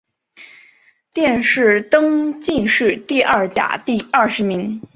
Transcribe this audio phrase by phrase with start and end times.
[1.13, 4.81] 殿试登进士第二甲第二十名。